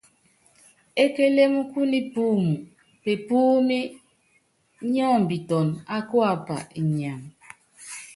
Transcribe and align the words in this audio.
Ékélém 1.03 1.53
kú 1.71 1.79
nipúum, 1.91 2.43
pepúúmi 3.03 3.79
nyɔ́mbiton 4.93 5.67
á 5.95 5.97
kuapa 6.09 6.55
inyam. 6.79 7.21